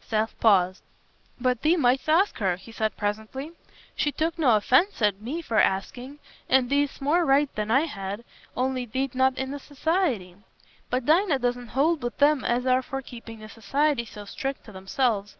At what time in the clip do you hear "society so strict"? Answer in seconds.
13.48-14.64